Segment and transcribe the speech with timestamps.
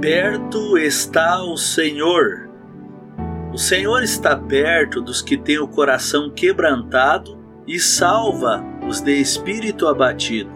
[0.00, 2.50] Perto está o Senhor.
[3.50, 9.88] O Senhor está perto dos que têm o coração quebrantado e salva os de espírito
[9.88, 10.50] abatido.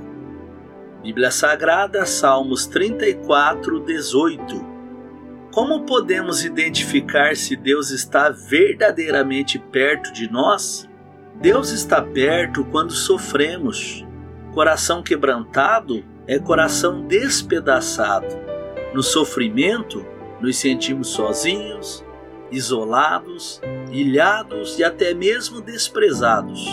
[1.03, 4.66] Bíblia Sagrada, Salmos 34, 18.
[5.50, 10.86] Como podemos identificar se Deus está verdadeiramente perto de nós?
[11.41, 14.07] Deus está perto quando sofremos.
[14.52, 18.50] Coração quebrantado é coração despedaçado.
[18.93, 20.04] No sofrimento,
[20.40, 22.04] nos sentimos sozinhos,
[22.50, 23.61] isolados,
[23.93, 26.66] ilhados e até mesmo desprezados.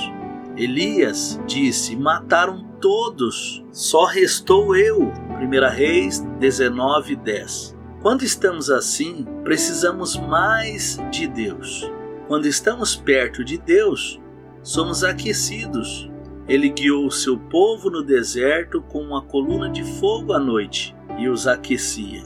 [0.56, 5.12] Elias disse: Mataram todos, só restou eu.
[5.40, 7.78] 1 Reis 19, 10.
[8.02, 11.92] Quando estamos assim, precisamos mais de Deus.
[12.28, 14.20] Quando estamos perto de Deus,
[14.64, 16.10] somos aquecidos.
[16.48, 21.28] Ele guiou o seu povo no deserto com uma coluna de fogo à noite e
[21.28, 22.24] os aquecia.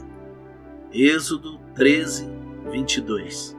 [0.92, 2.28] Êxodo 13,
[2.70, 3.56] 22.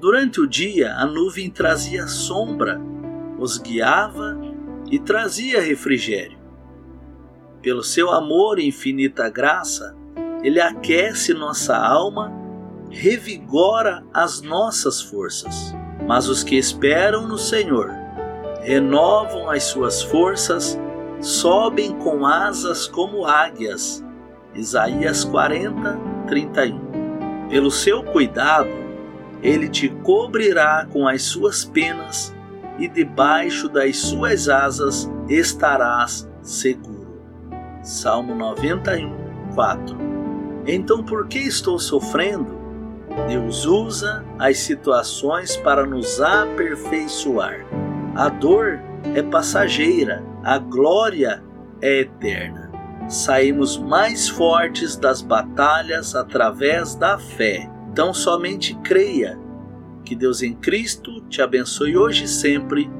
[0.00, 2.80] Durante o dia, a nuvem trazia sombra,
[3.38, 4.38] os guiava
[4.90, 6.38] e trazia refrigério.
[7.62, 9.96] Pelo seu amor e infinita graça,
[10.42, 12.30] ele aquece nossa alma,
[12.90, 15.74] revigora as nossas forças.
[16.06, 17.90] Mas os que esperam no Senhor
[18.60, 20.78] renovam as suas forças,
[21.20, 24.03] sobem com asas como águias.
[24.54, 26.80] Isaías 40, 31.
[27.48, 28.70] Pelo seu cuidado,
[29.42, 32.34] ele te cobrirá com as suas penas
[32.78, 37.04] e debaixo das suas asas estarás seguro.
[37.82, 39.12] Salmo 91,
[39.54, 39.96] 4.
[40.66, 42.64] Então por que estou sofrendo?
[43.28, 47.66] Deus usa as situações para nos aperfeiçoar.
[48.14, 48.80] A dor
[49.14, 51.42] é passageira, a glória
[51.80, 52.63] é eterna.
[53.08, 57.70] Saímos mais fortes das batalhas através da fé.
[57.92, 59.38] Então somente creia.
[60.04, 62.90] Que Deus em Cristo te abençoe hoje e sempre.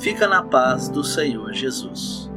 [0.00, 2.31] Fica na paz do Senhor Jesus.